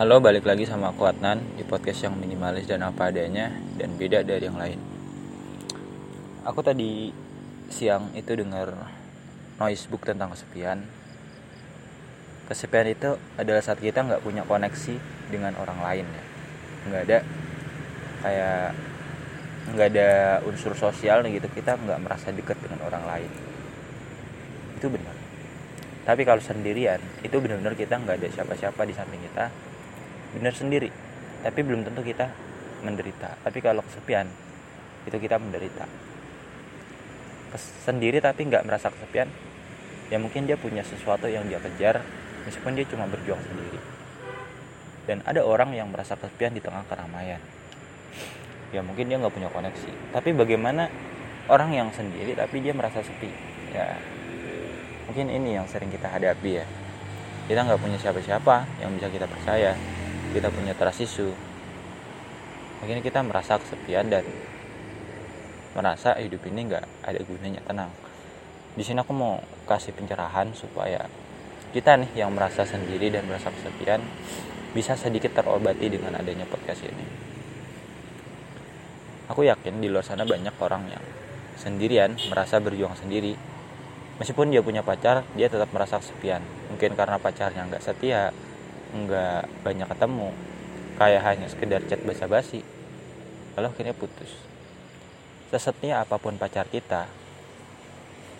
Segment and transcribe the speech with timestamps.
[0.00, 4.24] Halo, balik lagi sama aku Adnan di podcast yang minimalis dan apa adanya dan beda
[4.24, 4.80] dari yang lain.
[6.40, 7.12] Aku tadi
[7.68, 8.72] siang itu dengar
[9.60, 10.88] noise book tentang kesepian.
[12.48, 14.96] Kesepian itu adalah saat kita nggak punya koneksi
[15.28, 16.24] dengan orang lain ya.
[16.88, 17.18] Nggak ada
[18.24, 18.66] kayak
[19.76, 20.10] nggak ada
[20.48, 23.30] unsur sosial gitu kita nggak merasa dekat dengan orang lain.
[24.80, 25.12] Itu benar.
[26.08, 29.69] Tapi kalau sendirian itu benar-benar kita nggak ada siapa-siapa di samping kita
[30.36, 30.90] benar sendiri.
[31.40, 32.30] Tapi belum tentu kita
[32.84, 33.40] menderita.
[33.40, 34.28] Tapi kalau kesepian
[35.08, 35.88] itu kita menderita.
[37.82, 39.26] Sendiri tapi nggak merasa kesepian
[40.10, 42.02] ya mungkin dia punya sesuatu yang dia kejar
[42.46, 43.80] meskipun dia cuma berjuang sendiri.
[45.08, 47.40] Dan ada orang yang merasa kesepian di tengah keramaian.
[48.70, 50.14] Ya mungkin dia nggak punya koneksi.
[50.14, 50.86] Tapi bagaimana
[51.50, 53.30] orang yang sendiri tapi dia merasa sepi?
[53.74, 53.98] Ya
[55.10, 56.66] mungkin ini yang sering kita hadapi ya.
[57.50, 59.74] Kita nggak punya siapa-siapa yang bisa kita percaya
[60.30, 61.34] kita punya trust issue.
[62.80, 64.24] Akhirnya kita merasa kesepian dan
[65.74, 67.90] merasa hidup ini nggak ada gunanya tenang.
[68.74, 71.10] Di sini aku mau kasih pencerahan supaya
[71.74, 74.02] kita nih yang merasa sendiri dan merasa kesepian
[74.70, 77.06] bisa sedikit terobati dengan adanya podcast ini.
[79.30, 81.04] Aku yakin di luar sana banyak orang yang
[81.58, 83.34] sendirian merasa berjuang sendiri.
[84.18, 86.42] Meskipun dia punya pacar dia tetap merasa kesepian.
[86.70, 88.34] Mungkin karena pacarnya nggak setia
[88.92, 90.28] nggak banyak ketemu.
[91.00, 92.60] Kayak hanya sekedar chat basa-basi.
[93.56, 94.30] Lalu akhirnya putus.
[95.50, 97.10] Sesetnya apa pun pacar kita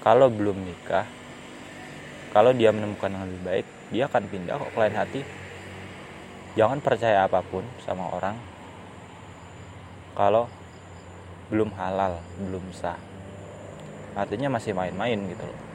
[0.00, 1.04] kalau belum nikah
[2.32, 5.20] kalau dia menemukan yang lebih baik dia akan pindah kok lain hati.
[6.54, 8.38] Jangan percaya apa pun sama orang
[10.14, 10.46] kalau
[11.50, 12.98] belum halal belum sah.
[14.14, 15.69] Artinya masih main-main gitu loh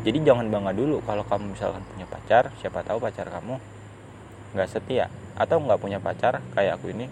[0.00, 3.60] jadi jangan bangga dulu kalau kamu misalkan punya pacar siapa tahu pacar kamu
[4.56, 7.06] nggak setia atau nggak punya pacar kayak aku ini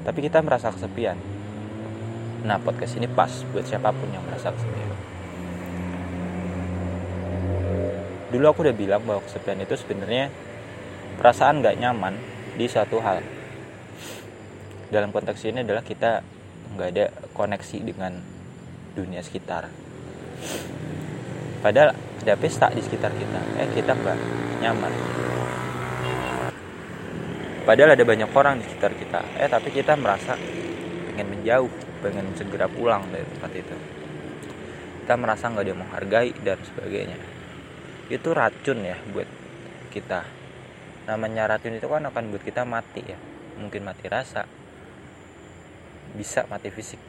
[0.00, 1.18] tapi kita merasa kesepian.
[2.40, 4.88] Nah podcast ini pas buat siapa pun yang merasa kesepian.
[8.32, 10.32] Dulu aku udah bilang bahwa kesepian itu sebenarnya
[11.20, 12.14] perasaan nggak nyaman
[12.56, 13.20] di satu hal.
[14.88, 16.24] Dalam konteks ini adalah kita
[16.78, 17.06] nggak ada
[17.36, 18.16] koneksi dengan
[18.96, 19.68] dunia sekitar
[21.60, 23.40] padahal ada pesta di sekitar kita.
[23.56, 24.18] Eh kita nggak
[24.60, 24.92] nyaman.
[27.64, 29.20] Padahal ada banyak orang di sekitar kita.
[29.40, 30.36] Eh tapi kita merasa
[31.08, 31.72] pengen menjauh
[32.04, 33.76] pengen segera pulang dari tempat itu.
[35.04, 37.18] Kita merasa nggak dia menghargai dan sebagainya.
[38.12, 39.28] Itu racun ya buat
[39.88, 40.20] kita.
[41.08, 43.18] Namanya racun itu kan akan buat kita mati ya.
[43.56, 44.44] Mungkin mati rasa.
[46.12, 47.00] Bisa mati fisik.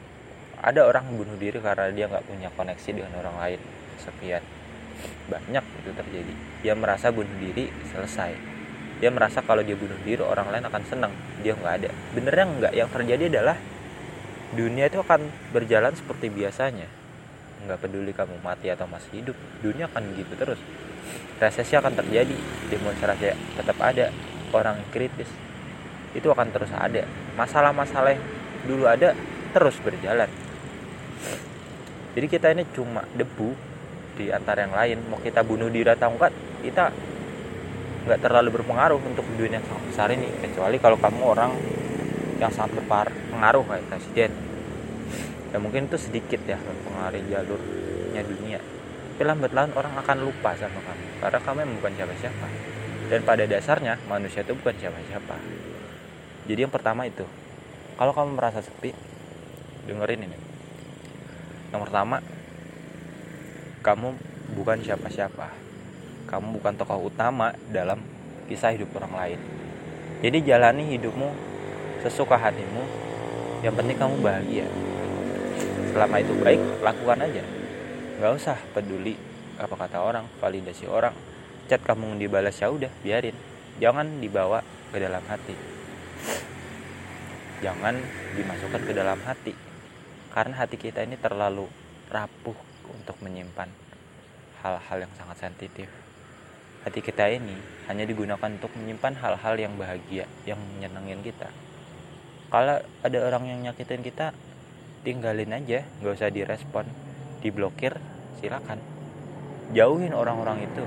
[0.62, 3.60] Ada orang bunuh diri karena dia nggak punya koneksi dengan orang lain
[4.02, 4.42] kesepian.
[5.30, 6.34] Banyak itu terjadi.
[6.66, 8.34] Dia merasa bunuh diri selesai.
[8.98, 11.14] Dia merasa kalau dia bunuh diri orang lain akan senang.
[11.46, 11.90] Dia nggak ada.
[12.10, 12.72] Benernya nggak.
[12.74, 13.56] Yang terjadi adalah
[14.58, 16.90] dunia itu akan berjalan seperti biasanya.
[17.62, 20.60] Nggak peduli kamu mati atau masih hidup dunia akan begitu terus.
[21.38, 22.34] Resesi akan terjadi.
[22.70, 24.10] Demonstrasi tetap ada.
[24.52, 25.30] Orang kritis
[26.12, 27.08] itu akan terus ada.
[27.38, 28.18] Masalah-masalah
[28.68, 29.16] dulu ada
[29.50, 30.28] terus berjalan.
[32.12, 33.71] Jadi kita ini cuma debu
[34.16, 34.98] di antara yang lain.
[35.08, 36.92] Mau kita bunuh diri atau enggak kita
[38.02, 40.28] nggak terlalu berpengaruh untuk dunia yang sangat besar ini.
[40.42, 41.52] Kecuali kalau kamu orang
[42.42, 44.30] yang sangat berpengaruh kayak presiden.
[45.52, 48.58] Ya mungkin itu sedikit ya mempengaruhi jalurnya dunia.
[49.12, 51.06] Tapi lambat laun orang akan lupa sama kamu.
[51.22, 52.46] Karena kamu yang bukan siapa-siapa.
[53.12, 55.36] Dan pada dasarnya manusia itu bukan siapa-siapa.
[56.48, 57.22] Jadi yang pertama itu
[57.94, 58.90] kalau kamu merasa sepi
[59.86, 60.38] dengerin ini.
[61.70, 62.18] Yang pertama
[63.82, 64.14] kamu
[64.54, 65.50] bukan siapa-siapa.
[66.30, 67.98] Kamu bukan tokoh utama dalam
[68.46, 69.40] kisah hidup orang lain.
[70.22, 71.28] Jadi jalani hidupmu
[72.06, 72.86] sesuka hatimu.
[73.66, 74.66] Yang penting kamu bahagia.
[75.90, 77.44] Selama itu baik lakukan aja.
[78.22, 79.18] Nggak usah peduli
[79.58, 81.12] apa kata orang validasi orang.
[81.66, 83.34] Chat kamu dibalas ya udah biarin.
[83.82, 84.62] Jangan dibawa
[84.94, 85.58] ke dalam hati.
[87.62, 87.98] Jangan
[88.38, 89.54] dimasukkan ke dalam hati.
[90.32, 91.66] Karena hati kita ini terlalu
[92.08, 93.70] rapuh untuk menyimpan
[94.62, 95.90] hal-hal yang sangat sensitif.
[96.82, 97.54] Hati kita ini
[97.86, 101.46] hanya digunakan untuk menyimpan hal-hal yang bahagia, yang menyenangin kita.
[102.50, 104.34] Kalau ada orang yang nyakitin kita,
[105.06, 106.86] tinggalin aja, nggak usah direspon,
[107.38, 107.94] diblokir,
[108.42, 108.82] silakan.
[109.72, 110.84] Jauhin orang-orang itu,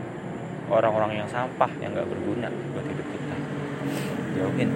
[0.67, 3.35] orang-orang yang sampah yang nggak berguna buat hidup kita.
[4.35, 4.69] Jauhin.